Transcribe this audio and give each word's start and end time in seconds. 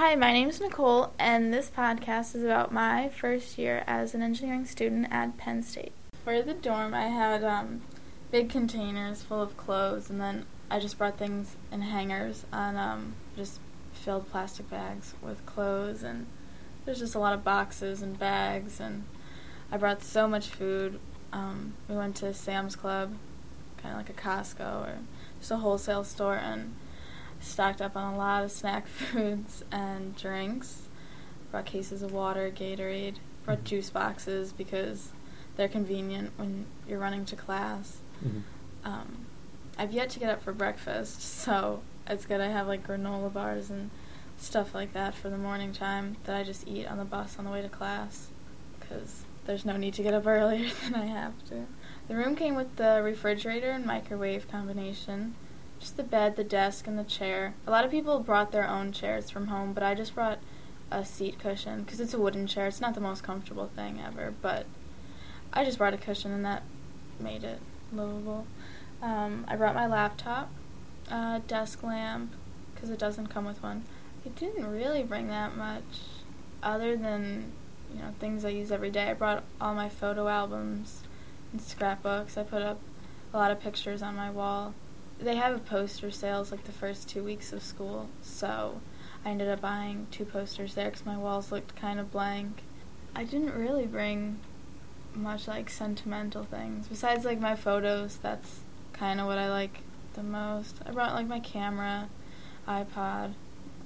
Hi, 0.00 0.14
my 0.14 0.32
name 0.32 0.48
is 0.48 0.62
Nicole, 0.62 1.12
and 1.18 1.52
this 1.52 1.68
podcast 1.68 2.34
is 2.34 2.42
about 2.42 2.72
my 2.72 3.10
first 3.10 3.58
year 3.58 3.84
as 3.86 4.14
an 4.14 4.22
engineering 4.22 4.64
student 4.64 5.08
at 5.10 5.36
Penn 5.36 5.62
State. 5.62 5.92
For 6.24 6.40
the 6.40 6.54
dorm, 6.54 6.94
I 6.94 7.08
had 7.08 7.44
um, 7.44 7.82
big 8.30 8.48
containers 8.48 9.22
full 9.22 9.42
of 9.42 9.58
clothes, 9.58 10.08
and 10.08 10.18
then 10.18 10.46
I 10.70 10.80
just 10.80 10.96
brought 10.96 11.18
things 11.18 11.54
in 11.70 11.82
hangers 11.82 12.46
on 12.50 12.78
um, 12.78 13.12
just 13.36 13.60
filled 13.92 14.30
plastic 14.30 14.70
bags 14.70 15.12
with 15.20 15.44
clothes, 15.44 16.02
and 16.02 16.24
there's 16.86 17.00
just 17.00 17.14
a 17.14 17.18
lot 17.18 17.34
of 17.34 17.44
boxes 17.44 18.00
and 18.00 18.18
bags, 18.18 18.80
and 18.80 19.04
I 19.70 19.76
brought 19.76 20.02
so 20.02 20.26
much 20.26 20.46
food. 20.46 20.98
Um, 21.30 21.74
we 21.90 21.94
went 21.94 22.16
to 22.16 22.32
Sam's 22.32 22.74
Club, 22.74 23.16
kind 23.76 23.92
of 23.92 23.98
like 23.98 24.08
a 24.08 24.18
Costco 24.18 24.80
or 24.82 24.98
just 25.40 25.50
a 25.50 25.58
wholesale 25.58 26.04
store, 26.04 26.36
and 26.36 26.74
stocked 27.40 27.80
up 27.80 27.96
on 27.96 28.14
a 28.14 28.16
lot 28.16 28.44
of 28.44 28.50
snack 28.52 28.86
foods 28.88 29.64
and 29.72 30.16
drinks. 30.16 30.82
Brought 31.50 31.66
cases 31.66 32.02
of 32.02 32.12
water, 32.12 32.50
Gatorade. 32.54 33.16
Brought 33.44 33.60
Mhm. 33.60 33.64
juice 33.64 33.90
boxes 33.90 34.52
because 34.52 35.10
they're 35.56 35.68
convenient 35.68 36.32
when 36.36 36.66
you're 36.86 36.98
running 36.98 37.24
to 37.26 37.36
class. 37.36 37.98
Mhm. 38.24 38.42
Um, 38.84 39.26
I've 39.78 39.92
yet 39.92 40.10
to 40.10 40.20
get 40.20 40.30
up 40.30 40.42
for 40.42 40.52
breakfast, 40.52 41.20
so 41.42 41.82
it's 42.06 42.26
good 42.26 42.40
I 42.40 42.48
have 42.48 42.66
like 42.68 42.86
granola 42.86 43.32
bars 43.32 43.70
and 43.70 43.90
stuff 44.36 44.74
like 44.74 44.92
that 44.94 45.14
for 45.14 45.28
the 45.28 45.36
morning 45.38 45.72
time 45.72 46.16
that 46.24 46.34
I 46.36 46.42
just 46.44 46.66
eat 46.68 46.86
on 46.86 46.98
the 46.98 47.04
bus 47.04 47.38
on 47.38 47.44
the 47.44 47.50
way 47.50 47.60
to 47.62 47.68
class 47.68 48.28
because 48.78 49.24
there's 49.44 49.64
no 49.64 49.76
need 49.76 49.94
to 49.94 50.02
get 50.02 50.14
up 50.14 50.26
earlier 50.26 50.70
than 50.84 50.94
I 50.94 51.06
have 51.06 51.32
to. 51.48 51.66
The 52.08 52.14
room 52.16 52.36
came 52.36 52.54
with 52.54 52.76
the 52.76 53.00
refrigerator 53.02 53.70
and 53.70 53.84
microwave 53.84 54.48
combination, 54.48 55.34
just 55.80 55.96
the 55.96 56.02
bed, 56.02 56.36
the 56.36 56.44
desk, 56.44 56.86
and 56.86 56.98
the 56.98 57.04
chair. 57.04 57.54
A 57.66 57.70
lot 57.70 57.84
of 57.84 57.90
people 57.90 58.20
brought 58.20 58.52
their 58.52 58.68
own 58.68 58.92
chairs 58.92 59.30
from 59.30 59.48
home, 59.48 59.72
but 59.72 59.82
I 59.82 59.94
just 59.94 60.14
brought 60.14 60.38
a 60.90 61.04
seat 61.04 61.38
cushion 61.38 61.82
because 61.82 62.00
it's 62.00 62.14
a 62.14 62.18
wooden 62.18 62.46
chair. 62.46 62.66
It's 62.66 62.80
not 62.80 62.94
the 62.94 63.00
most 63.00 63.22
comfortable 63.22 63.70
thing 63.74 64.00
ever, 64.04 64.34
but 64.42 64.66
I 65.52 65.64
just 65.64 65.78
brought 65.78 65.94
a 65.94 65.98
cushion 65.98 66.32
and 66.32 66.44
that 66.44 66.62
made 67.18 67.44
it 67.44 67.60
livable. 67.92 68.46
Um, 69.02 69.46
I 69.48 69.56
brought 69.56 69.74
my 69.74 69.86
laptop, 69.86 70.50
uh, 71.10 71.40
desk 71.46 71.82
lamp, 71.82 72.34
because 72.74 72.90
it 72.90 72.98
doesn't 72.98 73.28
come 73.28 73.46
with 73.46 73.62
one. 73.62 73.84
I 74.24 74.28
didn't 74.28 74.70
really 74.70 75.02
bring 75.02 75.28
that 75.28 75.56
much, 75.56 76.00
other 76.62 76.96
than 76.96 77.52
you 77.92 78.00
know 78.00 78.14
things 78.20 78.44
I 78.44 78.50
use 78.50 78.70
every 78.70 78.90
day. 78.90 79.10
I 79.10 79.14
brought 79.14 79.42
all 79.60 79.74
my 79.74 79.88
photo 79.88 80.28
albums 80.28 81.02
and 81.52 81.60
scrapbooks. 81.62 82.36
I 82.36 82.42
put 82.42 82.62
up 82.62 82.80
a 83.32 83.38
lot 83.38 83.50
of 83.50 83.60
pictures 83.60 84.02
on 84.02 84.14
my 84.14 84.30
wall. 84.30 84.74
They 85.20 85.36
have 85.36 85.54
a 85.54 85.58
poster 85.58 86.10
sales 86.10 86.50
like 86.50 86.64
the 86.64 86.72
first 86.72 87.08
two 87.08 87.22
weeks 87.22 87.52
of 87.52 87.62
school, 87.62 88.08
so 88.22 88.80
I 89.24 89.30
ended 89.30 89.48
up 89.48 89.60
buying 89.60 90.06
two 90.10 90.24
posters 90.24 90.74
there 90.74 90.86
because 90.86 91.04
my 91.04 91.16
walls 91.16 91.52
looked 91.52 91.76
kind 91.76 92.00
of 92.00 92.10
blank. 92.10 92.62
I 93.14 93.24
didn't 93.24 93.54
really 93.54 93.86
bring 93.86 94.40
much 95.14 95.48
like 95.48 95.68
sentimental 95.68 96.44
things 96.44 96.86
besides 96.88 97.24
like 97.24 97.38
my 97.40 97.54
photos. 97.54 98.16
That's 98.16 98.60
kind 98.92 99.20
of 99.20 99.26
what 99.26 99.36
I 99.36 99.50
like 99.50 99.80
the 100.14 100.22
most. 100.22 100.78
I 100.86 100.90
brought 100.92 101.14
like 101.14 101.26
my 101.26 101.40
camera, 101.40 102.08
iPod, 102.66 103.34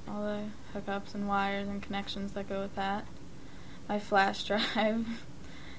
all 0.06 0.22
the 0.22 0.44
hookups 0.72 1.14
and 1.14 1.26
wires 1.26 1.66
and 1.68 1.82
connections 1.82 2.32
that 2.32 2.48
go 2.48 2.60
with 2.60 2.76
that. 2.76 3.06
My 3.88 3.98
flash 3.98 4.44
drive, 4.46 5.06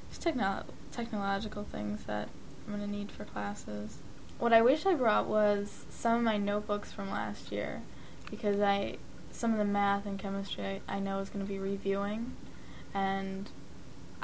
just 0.09 0.22
techno- 0.22 0.66
technological 0.92 1.64
things 1.64 2.03
that 2.06 2.28
I'm 2.67 2.73
gonna 2.73 2.88
need 2.88 3.11
for 3.11 3.23
classes. 3.23 4.00
What 4.38 4.53
I 4.53 4.61
wish 4.61 4.86
I 4.86 4.94
brought 4.94 5.28
was 5.28 5.86
some 5.89 6.17
of 6.17 6.23
my 6.23 6.38
notebooks 6.38 6.91
from 6.91 7.09
last 7.09 7.52
year 7.52 7.81
because 8.30 8.59
I 8.59 8.97
some 9.31 9.52
of 9.52 9.58
the 9.58 9.66
math 9.66 10.05
and 10.05 10.17
chemistry 10.17 10.81
I, 10.88 10.95
I 10.95 11.00
know 11.00 11.19
is 11.19 11.30
going 11.30 11.45
to 11.45 11.50
be 11.50 11.59
reviewing 11.59 12.36
and 12.94 13.50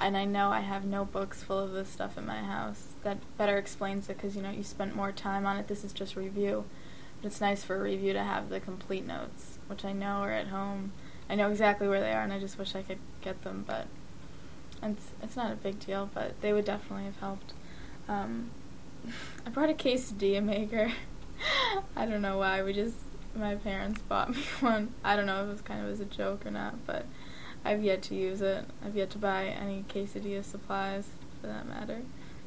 and 0.01 0.17
I 0.17 0.25
know 0.25 0.49
I 0.49 0.61
have 0.61 0.83
notebooks 0.83 1.43
full 1.43 1.59
of 1.59 1.71
this 1.71 1.89
stuff 1.89 2.17
in 2.17 2.25
my 2.25 2.39
house 2.39 2.87
that 3.03 3.19
better 3.37 3.57
explains 3.57 4.09
it 4.09 4.17
because 4.17 4.35
you 4.35 4.41
know 4.41 4.49
you 4.49 4.63
spent 4.63 4.95
more 4.95 5.11
time 5.11 5.45
on 5.45 5.57
it. 5.57 5.67
This 5.67 5.83
is 5.83 5.93
just 5.93 6.15
review, 6.15 6.65
but 7.21 7.27
it's 7.27 7.39
nice 7.39 7.63
for 7.63 7.75
a 7.75 7.83
review 7.83 8.11
to 8.13 8.23
have 8.23 8.49
the 8.49 8.59
complete 8.59 9.05
notes, 9.05 9.59
which 9.67 9.85
I 9.85 9.93
know 9.93 10.21
are 10.23 10.31
at 10.31 10.47
home. 10.47 10.91
I 11.29 11.35
know 11.35 11.51
exactly 11.51 11.87
where 11.87 11.99
they 11.99 12.13
are, 12.13 12.23
and 12.23 12.33
I 12.33 12.39
just 12.39 12.57
wish 12.57 12.75
I 12.75 12.81
could 12.81 12.97
get 13.21 13.43
them, 13.43 13.63
but 13.67 13.87
it's 14.81 15.11
it's 15.21 15.35
not 15.35 15.51
a 15.51 15.55
big 15.55 15.79
deal. 15.79 16.09
But 16.11 16.41
they 16.41 16.51
would 16.51 16.65
definitely 16.65 17.05
have 17.05 17.19
helped. 17.19 17.53
Um, 18.09 18.49
I 19.45 19.49
brought 19.49 19.69
a 19.69 19.73
quesadilla 19.73 20.43
maker. 20.43 20.91
I 21.95 22.05
don't 22.05 22.21
know 22.21 22.37
why. 22.37 22.63
We 22.63 22.73
just 22.73 22.95
my 23.35 23.55
parents 23.55 24.01
bought 24.01 24.29
me 24.29 24.41
one. 24.59 24.93
I 25.03 25.15
don't 25.15 25.25
know 25.25 25.43
if 25.43 25.49
it 25.49 25.51
was 25.51 25.61
kind 25.61 25.85
of 25.85 25.91
as 25.91 25.99
a 25.99 26.05
joke 26.05 26.45
or 26.45 26.51
not, 26.51 26.85
but 26.85 27.05
I've 27.63 27.83
yet 27.83 28.01
to 28.03 28.15
use 28.15 28.41
it. 28.41 28.65
I've 28.83 28.95
yet 28.95 29.09
to 29.11 29.17
buy 29.17 29.45
any 29.45 29.85
quesadilla 29.87 30.43
supplies 30.43 31.07
for 31.39 31.47
that 31.47 31.67
matter. 31.67 32.01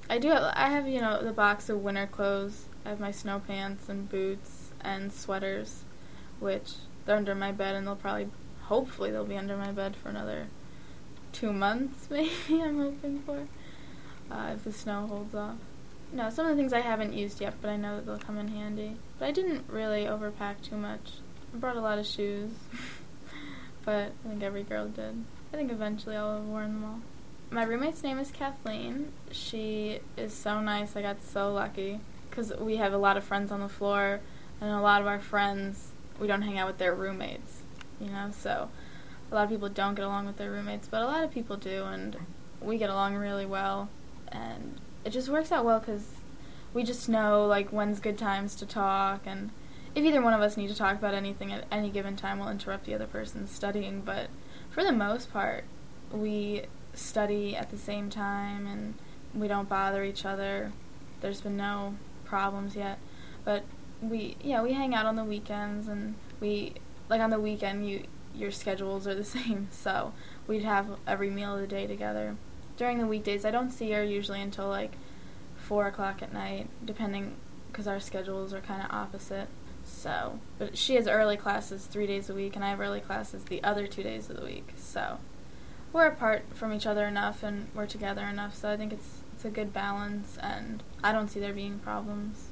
I 0.08 0.18
do. 0.18 0.32
I 0.32 0.68
have 0.68 0.86
you 0.86 1.00
know 1.00 1.22
the 1.22 1.32
box 1.32 1.68
of 1.68 1.82
winter 1.82 2.06
clothes. 2.06 2.66
I 2.84 2.90
have 2.90 3.00
my 3.00 3.10
snow 3.10 3.40
pants 3.46 3.88
and 3.88 4.08
boots 4.08 4.72
and 4.82 5.12
sweaters, 5.12 5.84
which 6.38 6.74
they're 7.04 7.16
under 7.16 7.34
my 7.34 7.52
bed, 7.52 7.74
and 7.74 7.86
they'll 7.86 7.96
probably, 7.96 8.28
hopefully, 8.64 9.10
they'll 9.10 9.24
be 9.24 9.36
under 9.36 9.56
my 9.56 9.72
bed 9.72 9.96
for 9.96 10.10
another 10.10 10.48
two 11.32 11.52
months. 11.52 12.08
Maybe 12.10 12.62
I'm 12.62 12.78
hoping 12.78 13.22
for, 13.22 13.46
uh, 14.30 14.52
if 14.54 14.64
the 14.64 14.72
snow 14.72 15.06
holds 15.06 15.34
off. 15.34 15.56
No, 16.14 16.30
some 16.30 16.46
of 16.46 16.52
the 16.52 16.56
things 16.56 16.72
I 16.72 16.78
haven't 16.78 17.12
used 17.12 17.40
yet, 17.40 17.54
but 17.60 17.70
I 17.70 17.76
know 17.76 17.96
that 17.96 18.06
they'll 18.06 18.18
come 18.18 18.38
in 18.38 18.46
handy. 18.46 18.96
But 19.18 19.26
I 19.26 19.30
didn't 19.32 19.64
really 19.68 20.04
overpack 20.04 20.62
too 20.62 20.76
much. 20.76 21.14
I 21.52 21.56
brought 21.56 21.74
a 21.74 21.80
lot 21.80 21.98
of 21.98 22.06
shoes, 22.06 22.52
but 23.84 24.12
I 24.24 24.28
think 24.28 24.44
every 24.44 24.62
girl 24.62 24.86
did. 24.86 25.24
I 25.52 25.56
think 25.56 25.72
eventually 25.72 26.14
I'll 26.14 26.34
have 26.34 26.44
worn 26.44 26.74
them 26.74 26.84
all. 26.84 27.00
My 27.50 27.64
roommate's 27.64 28.04
name 28.04 28.20
is 28.20 28.30
Kathleen. 28.30 29.10
She 29.32 29.98
is 30.16 30.32
so 30.32 30.60
nice. 30.60 30.94
I 30.94 31.02
got 31.02 31.20
so 31.20 31.52
lucky 31.52 31.98
because 32.30 32.52
we 32.60 32.76
have 32.76 32.92
a 32.92 32.98
lot 32.98 33.16
of 33.16 33.24
friends 33.24 33.50
on 33.50 33.58
the 33.58 33.68
floor, 33.68 34.20
and 34.60 34.70
a 34.70 34.80
lot 34.80 35.00
of 35.00 35.08
our 35.08 35.18
friends 35.20 35.90
we 36.20 36.28
don't 36.28 36.42
hang 36.42 36.58
out 36.58 36.68
with 36.68 36.78
their 36.78 36.94
roommates, 36.94 37.62
you 38.00 38.06
know. 38.06 38.30
So 38.30 38.70
a 39.32 39.34
lot 39.34 39.42
of 39.42 39.50
people 39.50 39.68
don't 39.68 39.96
get 39.96 40.04
along 40.04 40.26
with 40.26 40.36
their 40.36 40.52
roommates, 40.52 40.86
but 40.86 41.02
a 41.02 41.06
lot 41.06 41.24
of 41.24 41.32
people 41.32 41.56
do, 41.56 41.82
and 41.82 42.16
we 42.60 42.78
get 42.78 42.88
along 42.88 43.16
really 43.16 43.46
well. 43.46 43.88
And 44.28 44.80
it 45.04 45.10
just 45.10 45.28
works 45.28 45.52
out 45.52 45.64
well 45.64 45.80
because 45.80 46.06
we 46.72 46.82
just 46.82 47.08
know 47.08 47.46
like 47.46 47.70
when's 47.70 48.00
good 48.00 48.18
times 48.18 48.54
to 48.56 48.66
talk, 48.66 49.22
and 49.26 49.50
if 49.94 50.04
either 50.04 50.22
one 50.22 50.34
of 50.34 50.40
us 50.40 50.56
need 50.56 50.68
to 50.68 50.74
talk 50.74 50.96
about 50.96 51.14
anything 51.14 51.52
at 51.52 51.64
any 51.70 51.90
given 51.90 52.16
time, 52.16 52.38
we'll 52.38 52.48
interrupt 52.48 52.84
the 52.84 52.94
other 52.94 53.06
person's 53.06 53.50
studying. 53.50 54.00
But 54.00 54.28
for 54.70 54.82
the 54.82 54.92
most 54.92 55.32
part, 55.32 55.64
we 56.10 56.62
study 56.94 57.54
at 57.56 57.70
the 57.70 57.78
same 57.78 58.10
time, 58.10 58.66
and 58.66 58.94
we 59.34 59.48
don't 59.48 59.68
bother 59.68 60.02
each 60.04 60.24
other. 60.24 60.72
There's 61.20 61.40
been 61.40 61.56
no 61.56 61.94
problems 62.24 62.74
yet, 62.74 62.98
but 63.44 63.64
we 64.02 64.36
yeah 64.42 64.62
we 64.62 64.72
hang 64.72 64.94
out 64.94 65.06
on 65.06 65.16
the 65.16 65.24
weekends, 65.24 65.86
and 65.86 66.14
we 66.40 66.74
like 67.08 67.20
on 67.20 67.30
the 67.30 67.40
weekend 67.40 67.88
you 67.88 68.04
your 68.34 68.50
schedules 68.50 69.06
are 69.06 69.14
the 69.14 69.24
same, 69.38 69.68
so 69.70 70.12
we'd 70.46 70.64
have 70.64 70.98
every 71.06 71.30
meal 71.30 71.54
of 71.54 71.60
the 71.60 71.66
day 71.66 71.86
together. 71.86 72.36
During 72.76 72.98
the 72.98 73.06
weekdays, 73.06 73.44
I 73.44 73.50
don't 73.50 73.70
see 73.70 73.90
her 73.92 74.02
usually 74.02 74.40
until 74.40 74.68
like 74.68 74.92
four 75.56 75.86
o'clock 75.86 76.22
at 76.22 76.32
night, 76.32 76.68
depending 76.84 77.36
because 77.70 77.86
our 77.86 78.00
schedules 78.00 78.52
are 78.52 78.60
kind 78.60 78.82
of 78.82 78.90
opposite. 78.90 79.48
So, 79.84 80.38
but 80.58 80.78
she 80.78 80.94
has 80.94 81.06
early 81.06 81.36
classes 81.36 81.86
three 81.86 82.06
days 82.06 82.30
a 82.30 82.34
week, 82.34 82.56
and 82.56 82.64
I 82.64 82.70
have 82.70 82.80
early 82.80 83.00
classes 83.00 83.44
the 83.44 83.62
other 83.62 83.86
two 83.86 84.02
days 84.02 84.30
of 84.30 84.36
the 84.36 84.44
week. 84.44 84.72
So, 84.76 85.18
we're 85.94 86.06
apart 86.06 86.44
from 86.52 86.72
each 86.72 86.86
other 86.86 87.06
enough, 87.06 87.42
and 87.42 87.68
we're 87.74 87.86
together 87.86 88.22
enough. 88.22 88.54
So 88.54 88.70
I 88.70 88.76
think 88.76 88.92
it's 88.92 89.22
it's 89.32 89.44
a 89.44 89.50
good 89.50 89.72
balance, 89.72 90.36
and 90.42 90.82
I 91.02 91.12
don't 91.12 91.28
see 91.28 91.40
there 91.40 91.54
being 91.54 91.78
problems. 91.78 92.48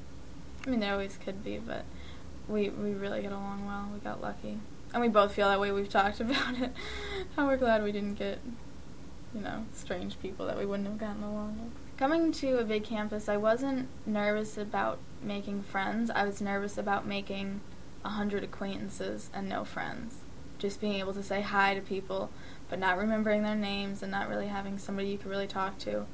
I 0.66 0.70
mean, 0.70 0.80
there 0.80 0.92
always 0.92 1.18
could 1.22 1.44
be, 1.44 1.58
but 1.58 1.84
we 2.48 2.70
we 2.70 2.92
really 2.92 3.20
get 3.20 3.32
along 3.32 3.66
well. 3.66 3.90
We 3.92 3.98
got 3.98 4.22
lucky, 4.22 4.58
and 4.94 5.02
we 5.02 5.08
both 5.08 5.34
feel 5.34 5.48
that 5.48 5.60
way. 5.60 5.72
We've 5.72 5.88
talked 5.88 6.20
about 6.20 6.58
it. 6.58 6.72
How 7.36 7.46
we're 7.46 7.56
glad 7.56 7.82
we 7.82 7.92
didn't 7.92 8.14
get, 8.14 8.38
you 9.34 9.40
know, 9.40 9.64
strange 9.72 10.20
people 10.20 10.46
that 10.46 10.58
we 10.58 10.66
wouldn't 10.66 10.88
have 10.88 10.98
gotten 10.98 11.22
along 11.22 11.58
with. 11.58 11.98
Coming 11.98 12.32
to 12.32 12.58
a 12.58 12.64
big 12.64 12.84
campus, 12.84 13.28
I 13.28 13.36
wasn't 13.36 13.88
nervous 14.06 14.58
about 14.58 14.98
making 15.22 15.62
friends. 15.62 16.10
I 16.10 16.24
was 16.24 16.40
nervous 16.40 16.76
about 16.76 17.06
making 17.06 17.60
a 18.04 18.10
hundred 18.10 18.44
acquaintances 18.44 19.30
and 19.32 19.48
no 19.48 19.64
friends. 19.64 20.16
Just 20.58 20.80
being 20.80 20.94
able 20.94 21.14
to 21.14 21.22
say 21.22 21.40
hi 21.40 21.74
to 21.74 21.80
people, 21.80 22.30
but 22.68 22.78
not 22.78 22.98
remembering 22.98 23.42
their 23.42 23.54
names 23.54 24.02
and 24.02 24.10
not 24.10 24.28
really 24.28 24.48
having 24.48 24.78
somebody 24.78 25.08
you 25.08 25.18
could 25.18 25.30
really 25.30 25.46
talk 25.46 25.78
to. 25.78 26.06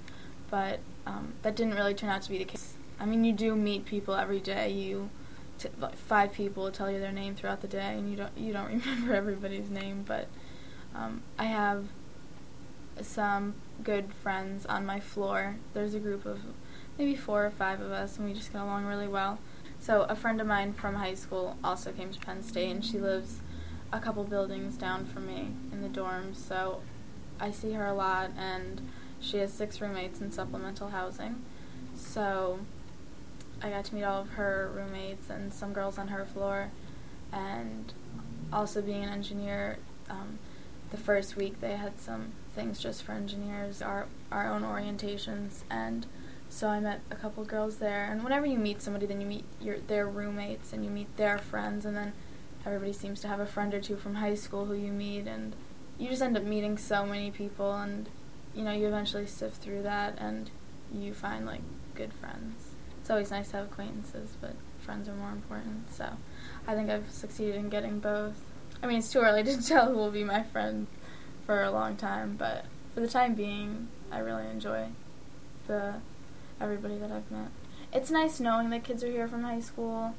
But 0.51 0.81
um, 1.07 1.35
that 1.43 1.57
didn't 1.57 1.75
really 1.75 1.95
turn 1.95 2.11
out 2.11 2.23
to 2.23 2.31
be 2.31 2.39
the 2.39 2.45
case. 2.45 2.75
I 3.01 3.07
mean, 3.07 3.25
you 3.25 3.33
do 3.33 3.55
meet 3.55 3.85
people 3.85 4.15
every 4.15 4.41
day. 4.41 4.71
You 4.71 5.11
t- 5.59 5.69
like 5.79 5.97
five 5.97 6.33
people 6.33 6.71
tell 6.71 6.91
you 6.91 6.99
their 6.99 7.13
name 7.13 7.35
throughout 7.35 7.61
the 7.61 7.69
day, 7.69 7.95
and 7.97 8.11
you 8.11 8.17
don't 8.17 8.37
you 8.37 8.53
don't 8.53 8.67
remember 8.69 9.15
everybody's 9.15 9.71
name. 9.71 10.05
But 10.07 10.29
um, 10.95 11.23
I 11.39 11.45
have 11.45 11.85
some 13.03 13.55
good 13.83 14.13
friends 14.23 14.67
on 14.67 14.85
my 14.85 15.01
floor. 15.01 15.57
There's 15.75 15.95
a 15.95 16.01
group 16.01 16.27
of 16.27 16.41
maybe 16.99 17.15
four 17.15 17.47
or 17.47 17.51
five 17.51 17.81
of 17.81 17.93
us, 17.93 18.17
and 18.17 18.27
we 18.27 18.35
just 18.35 18.53
get 18.53 18.61
along 18.61 18.87
really 18.87 19.09
well. 19.09 19.39
So 19.81 20.03
a 20.09 20.17
friend 20.17 20.41
of 20.41 20.47
mine 20.47 20.73
from 20.73 20.97
high 20.97 21.15
school 21.15 21.57
also 21.63 21.93
came 21.93 22.11
to 22.11 22.19
Penn 22.19 22.43
State, 22.43 22.71
and 22.71 22.85
she 22.85 22.99
lives 22.99 23.41
a 23.93 24.01
couple 24.01 24.25
buildings 24.25 24.77
down 24.77 25.07
from 25.07 25.27
me 25.27 25.53
in 25.73 25.83
the 25.83 25.89
dorms, 25.89 26.37
so 26.37 26.83
I 27.41 27.53
see 27.53 27.73
her 27.73 27.87
a 27.87 27.95
lot, 27.95 28.31
and 28.37 28.91
she 29.21 29.39
has 29.39 29.53
six 29.53 29.81
roommates 29.81 30.21
in 30.21 30.33
supplemental 30.33 30.91
housing. 30.91 31.45
So 31.95 32.59
I 33.63 33.71
got 33.71 33.85
to 33.87 33.95
meet 33.95 34.05
all 34.05 34.23
of 34.23 34.31
her 34.31 34.71
roommates 34.75 35.31
and 35.31 35.53
some 35.53 35.73
girls 35.73 35.99
on 35.99 36.09
her 36.09 36.25
floor, 36.25 36.71
and 37.33 37.93
also 38.53 38.83
being 38.83 39.05
an 39.05 39.11
engineer. 39.11 39.79
Um, 40.11 40.39
the 40.91 40.97
first 40.97 41.37
week 41.37 41.61
they 41.61 41.77
had 41.77 42.01
some 42.01 42.33
things 42.55 42.81
just 42.81 43.03
for 43.03 43.13
engineers, 43.13 43.83
our 43.83 44.07
our 44.33 44.47
own 44.51 44.63
orientations, 44.63 45.63
and 45.71 46.07
so 46.49 46.69
I 46.69 46.81
met 46.81 47.01
a 47.11 47.15
couple 47.15 47.45
girls 47.45 47.77
there. 47.77 48.05
And 48.11 48.25
whenever 48.25 48.47
you 48.47 48.59
meet 48.59 48.81
somebody, 48.81 49.07
then 49.07 49.21
you 49.21 49.27
meet 49.27 49.45
your 49.61 49.79
their 49.79 50.07
roommates 50.07 50.73
and 50.73 50.85
you 50.85 50.91
meet 50.91 51.15
their 51.17 51.39
friends, 51.39 51.85
and 51.85 51.97
then 51.97 52.13
everybody 52.65 52.93
seems 52.93 53.21
to 53.21 53.29
have 53.29 53.41
a 53.41 53.47
friend 53.47 53.73
or 53.75 53.81
two 53.81 53.97
from 53.97 54.17
high 54.17 54.35
school 54.35 54.67
who 54.67 54.75
you 54.75 54.93
meet, 54.93 55.27
and 55.27 55.55
you 55.99 56.09
just 56.09 56.23
end 56.23 56.37
up 56.37 56.45
meeting 56.45 56.79
so 56.79 57.05
many 57.05 57.31
people, 57.31 57.75
and 57.75 58.09
you 58.55 58.63
know 58.63 58.73
you 58.73 58.87
eventually 58.87 59.27
sift 59.27 59.57
through 59.63 59.83
that, 59.83 60.17
and 60.19 60.51
you 60.93 61.13
find 61.13 61.47
like 61.47 61.63
good 61.95 62.13
friends. 62.13 62.71
It's 63.01 63.11
always 63.11 63.31
nice 63.31 63.51
to 63.51 63.59
have 63.59 63.67
acquaintances, 63.67 64.37
but 64.41 64.55
friends 64.79 65.09
are 65.09 65.15
more 65.15 65.31
important. 65.31 65.93
So 65.93 66.13
I 66.67 66.75
think 66.75 66.91
I've 66.91 67.11
succeeded 67.11 67.57
in 67.57 67.69
getting 67.69 68.01
both. 68.01 68.41
I 68.83 68.87
mean, 68.87 68.99
it's 68.99 69.13
too 69.13 69.21
early 69.21 69.43
to 69.45 69.63
tell 69.67 69.89
who 69.89 69.97
will 69.97 70.11
be 70.11 70.25
my 70.25 70.43
friend 70.43 70.87
for 71.47 71.63
a 71.63 71.71
long 71.71 71.97
time, 71.97 72.37
but 72.37 72.67
for 72.95 73.01
the 73.01 73.09
time 73.09 73.35
being, 73.35 73.89
I 74.11 74.19
really 74.19 74.47
enjoy 74.47 74.89
the 75.67 75.95
everybody 76.61 76.99
that 76.99 77.11
I've 77.11 77.31
met. 77.31 77.49
It's 77.93 78.11
nice 78.11 78.41
knowing 78.41 78.71
that 78.71 78.85
kids 78.85 79.03
are 79.03 79.11
here 79.11 79.29
from 79.29 79.45
high 79.45 79.61
school. 79.61 80.15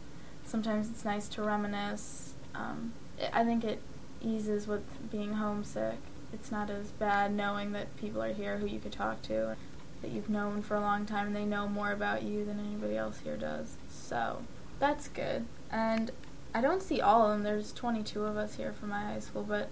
Sometimes 0.46 0.90
it's 0.90 1.06
nice 1.06 1.28
to 1.30 1.44
reminisce. 1.44 2.34
Um, 2.56 2.94
it, 3.18 3.30
I 3.34 3.44
think 3.44 3.64
it 3.64 3.82
eases 4.22 4.68
with 4.68 4.84
being 5.12 5.36
homesick. 5.36 5.98
It's 6.34 6.52
not 6.52 6.70
as 6.70 6.92
bad 6.92 7.34
knowing 7.34 7.72
that 7.74 7.96
people 7.98 8.22
are 8.22 8.34
here 8.34 8.58
who 8.58 8.68
you 8.68 8.80
could 8.80 8.92
talk 8.92 9.22
to, 9.24 9.56
that 10.02 10.12
you've 10.12 10.30
known 10.30 10.62
for 10.62 10.76
a 10.76 10.82
long 10.82 11.06
time, 11.06 11.28
and 11.28 11.36
they 11.36 11.46
know 11.46 11.68
more 11.68 11.92
about 11.92 12.24
you 12.24 12.46
than 12.46 12.60
anybody 12.60 12.98
else 12.98 13.20
here 13.24 13.38
does. 13.38 13.78
So 13.90 14.44
that's 14.80 15.08
good. 15.08 15.46
And 15.72 16.12
I 16.54 16.62
don't 16.62 16.82
see 16.82 17.00
all 17.00 17.26
of 17.26 17.32
them. 17.32 17.44
There's 17.44 17.72
22 17.74 18.24
of 18.24 18.38
us 18.38 18.56
here 18.56 18.74
from 18.74 18.90
my 18.90 19.02
high 19.02 19.20
school, 19.20 19.44
but 19.44 19.70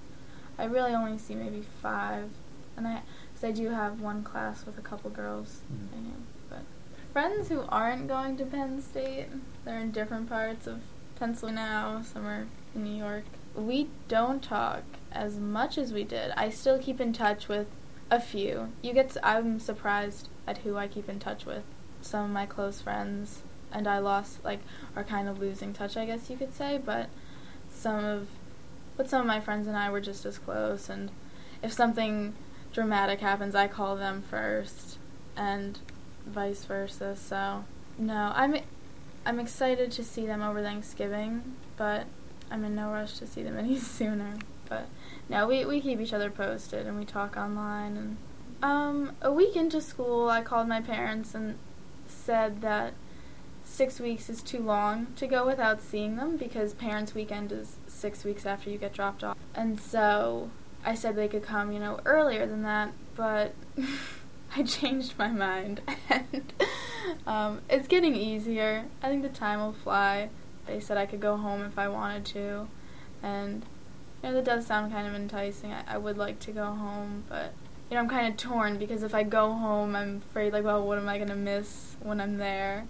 I 0.57 0.65
really 0.65 0.93
only 0.93 1.17
see 1.17 1.35
maybe 1.35 1.63
five. 1.81 2.29
And 2.75 2.87
I, 2.87 3.01
cause 3.33 3.43
I 3.43 3.51
do 3.51 3.69
have 3.69 4.01
one 4.01 4.23
class 4.23 4.65
with 4.65 4.77
a 4.77 4.81
couple 4.81 5.09
girls 5.09 5.61
mm-hmm. 5.71 5.95
I 5.95 5.99
know. 6.09 6.15
But 6.49 6.61
friends 7.13 7.49
who 7.49 7.63
aren't 7.69 8.07
going 8.07 8.37
to 8.37 8.45
Penn 8.45 8.81
State, 8.81 9.27
they're 9.65 9.79
in 9.79 9.91
different 9.91 10.29
parts 10.29 10.67
of 10.67 10.81
Pennsylvania 11.17 11.63
now. 11.63 12.01
Some 12.03 12.27
are 12.27 12.47
in 12.75 12.83
New 12.83 12.95
York. 12.95 13.23
We 13.55 13.89
don't 14.07 14.43
talk 14.43 14.83
as 15.11 15.37
much 15.37 15.79
as 15.79 15.91
we 15.91 16.03
did. 16.03 16.31
I 16.37 16.49
still 16.49 16.77
keep 16.77 17.01
in 17.01 17.11
touch 17.11 17.47
with 17.47 17.67
a 18.11 18.19
few. 18.19 18.71
You 18.83 18.93
get. 18.93 19.17
I'm 19.23 19.59
surprised 19.59 20.29
at 20.45 20.59
who 20.59 20.77
I 20.77 20.87
keep 20.87 21.09
in 21.09 21.19
touch 21.19 21.45
with. 21.45 21.63
Some 22.01 22.25
of 22.25 22.31
my 22.31 22.45
close 22.45 22.81
friends 22.81 23.41
and 23.71 23.87
I 23.87 23.99
lost 23.99 24.43
like 24.43 24.59
are 24.95 25.03
kind 25.03 25.27
of 25.27 25.39
losing 25.39 25.73
touch, 25.73 25.97
I 25.97 26.05
guess 26.05 26.29
you 26.29 26.37
could 26.37 26.53
say. 26.53 26.79
But 26.83 27.09
some 27.69 28.03
of, 28.03 28.27
but 28.95 29.09
some 29.09 29.21
of 29.21 29.27
my 29.27 29.39
friends 29.39 29.67
and 29.67 29.77
I 29.77 29.89
were 29.89 30.01
just 30.01 30.25
as 30.25 30.37
close. 30.37 30.89
And 30.89 31.11
if 31.61 31.73
something 31.73 32.33
dramatic 32.73 33.19
happens, 33.19 33.55
I 33.55 33.67
call 33.67 33.95
them 33.95 34.21
first, 34.21 34.97
and 35.35 35.79
vice 36.25 36.65
versa. 36.65 37.15
So 37.15 37.65
no, 37.97 38.31
I'm 38.35 38.57
I'm 39.25 39.39
excited 39.39 39.91
to 39.93 40.03
see 40.03 40.25
them 40.25 40.41
over 40.41 40.61
Thanksgiving, 40.61 41.55
but 41.75 42.05
I'm 42.49 42.63
in 42.63 42.75
no 42.75 42.91
rush 42.91 43.17
to 43.19 43.27
see 43.27 43.43
them 43.43 43.57
any 43.59 43.77
sooner. 43.77 44.35
But 44.69 44.87
no, 45.29 45.47
we 45.47 45.65
we 45.65 45.81
keep 45.81 45.99
each 45.99 46.13
other 46.13 46.29
posted 46.29 46.85
and 46.87 46.97
we 46.97 47.05
talk 47.05 47.37
online. 47.37 47.97
And 47.97 48.17
um, 48.63 49.15
a 49.21 49.31
week 49.31 49.55
into 49.55 49.81
school, 49.81 50.29
I 50.29 50.41
called 50.41 50.67
my 50.67 50.81
parents 50.81 51.35
and 51.35 51.57
said 52.07 52.61
that 52.61 52.93
six 53.67 53.99
weeks 53.99 54.29
is 54.29 54.41
too 54.41 54.59
long 54.59 55.07
to 55.17 55.27
go 55.27 55.45
without 55.45 55.81
seeing 55.81 56.15
them 56.15 56.37
because 56.37 56.73
Parents' 56.73 57.13
Weekend 57.13 57.51
is 57.51 57.75
six 57.85 58.23
weeks 58.23 58.45
after 58.45 58.69
you 58.69 58.77
get 58.77 58.93
dropped 58.93 59.23
off. 59.23 59.37
And 59.53 59.79
so 59.79 60.49
I 60.85 60.95
said 60.95 61.15
they 61.15 61.27
could 61.27 61.43
come, 61.43 61.71
you 61.71 61.79
know, 61.79 61.99
earlier 62.05 62.45
than 62.45 62.63
that, 62.63 62.93
but 63.15 63.53
I 64.55 64.63
changed 64.63 65.17
my 65.17 65.27
mind. 65.27 65.81
And 66.09 66.53
um, 67.25 67.61
it's 67.69 67.87
getting 67.87 68.15
easier. 68.15 68.85
I 69.01 69.09
think 69.09 69.21
the 69.21 69.29
time 69.29 69.59
will 69.59 69.73
fly. 69.73 70.29
They 70.65 70.79
said 70.79 70.97
I 70.97 71.05
could 71.05 71.19
go 71.19 71.37
home 71.37 71.61
if 71.61 71.77
I 71.77 71.87
wanted 71.87 72.25
to. 72.27 72.67
And, 73.21 73.63
you 74.23 74.29
know, 74.29 74.35
that 74.35 74.45
does 74.45 74.65
sound 74.65 74.91
kind 74.91 75.07
of 75.07 75.13
enticing. 75.13 75.71
I, 75.71 75.83
I 75.87 75.97
would 75.97 76.17
like 76.17 76.39
to 76.41 76.51
go 76.51 76.65
home, 76.65 77.23
but, 77.29 77.53
you 77.89 77.95
know, 77.95 78.01
I'm 78.01 78.09
kind 78.09 78.27
of 78.27 78.37
torn 78.37 78.77
because 78.77 79.03
if 79.03 79.13
I 79.13 79.23
go 79.23 79.53
home, 79.53 79.95
I'm 79.95 80.21
afraid, 80.29 80.53
like, 80.53 80.63
well, 80.63 80.85
what 80.85 80.97
am 80.97 81.07
I 81.07 81.17
going 81.17 81.29
to 81.29 81.35
miss 81.35 81.95
when 82.01 82.19
I'm 82.19 82.37
there? 82.37 82.85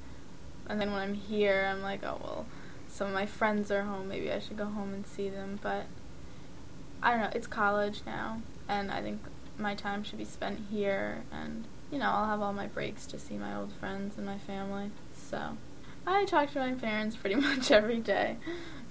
And 0.69 0.80
then 0.80 0.92
when 0.92 1.02
I'm 1.02 1.14
here, 1.14 1.69
I'm 1.72 1.81
like, 1.81 2.04
oh, 2.04 2.19
well, 2.24 2.46
some 2.88 3.08
of 3.08 3.14
my 3.14 3.25
friends 3.25 3.72
are 3.72 3.84
home. 3.84 4.08
Maybe 4.08 4.31
I 4.31 4.40
should 4.40 4.58
go 4.58 4.66
home 4.66 4.94
and 4.94 5.06
see 5.06 5.30
them. 5.30 5.60
But 5.62 5.86
I 7.02 7.12
don't 7.12 7.22
know. 7.22 7.31
It's 7.34 7.48
college 7.48 8.02
now. 8.06 8.42
And 8.68 8.92
I 8.92 9.02
think 9.02 9.22
my 9.58 9.75
time 9.75 10.04
should 10.04 10.18
be 10.18 10.25
spent 10.25 10.60
here. 10.69 11.24
And, 11.31 11.66
you 11.92 12.00
know, 12.00 12.10
I'll 12.10 12.25
have 12.25 12.42
all 12.42 12.54
my 12.54 12.68
breaks 12.68 13.06
to 13.08 13.19
see 13.19 13.36
my 13.36 13.56
old 13.56 13.72
friends 13.74 14.18
and 14.18 14.25
my 14.25 14.38
family. 14.38 14.92
So 15.16 15.58
I 16.06 16.25
talk 16.25 16.52
to 16.54 16.60
my 16.60 16.74
parents 16.74 17.16
pretty 17.16 17.36
much 17.42 17.72
every 17.72 18.00
day. 18.00 18.38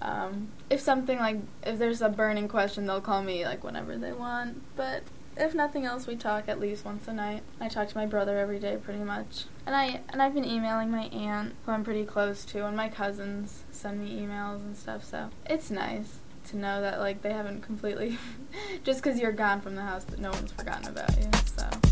Um, 0.03 0.49
if 0.69 0.81
something 0.81 1.19
like, 1.19 1.39
if 1.65 1.79
there's 1.79 2.03
a 2.03 2.09
burning 2.09 2.49
question, 2.49 2.87
they'll 2.87 3.01
call 3.01 3.23
me 3.23 3.45
like 3.45 3.65
whenever 3.65 3.97
they 3.97 4.13
want. 4.13 4.63
But 4.77 5.03
if 5.37 5.55
nothing 5.55 5.85
else, 5.85 6.07
we 6.07 6.17
talk 6.17 6.49
at 6.49 6.61
least 6.61 6.85
once 6.85 7.09
a 7.09 7.13
night. 7.13 7.43
I 7.61 7.69
talk 7.69 7.89
to 7.89 7.97
my 7.97 8.07
brother 8.07 8.39
every 8.39 8.59
day, 8.59 8.79
pretty 8.83 9.01
much. 9.01 9.45
And 9.67 9.75
I 9.75 10.01
and 10.09 10.23
I've 10.23 10.35
been 10.35 10.45
emailing 10.45 10.91
my 10.91 11.05
aunt, 11.05 11.55
who 11.65 11.73
I'm 11.73 11.85
pretty 11.85 12.05
close 12.05 12.45
to, 12.47 12.67
and 12.67 12.77
my 12.77 12.89
cousins 12.89 13.65
send 13.71 14.01
me 14.01 14.19
emails 14.21 14.61
and 14.61 14.77
stuff. 14.77 15.05
So 15.05 15.31
it's 15.45 15.71
nice 15.71 16.19
to 16.49 16.57
know 16.57 16.81
that 16.81 16.99
like 17.01 17.23
they 17.23 17.33
haven't 17.33 17.63
completely 17.63 18.19
just 18.85 19.03
because 19.03 19.19
you're 19.19 19.33
gone 19.33 19.61
from 19.61 19.75
the 19.75 19.83
house 19.83 20.05
that 20.05 20.19
no 20.19 20.31
one's 20.31 20.53
forgotten 20.53 20.89
about 20.89 21.17
you. 21.19 21.29
So. 21.57 21.86